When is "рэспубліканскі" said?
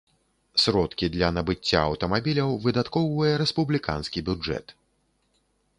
3.45-4.19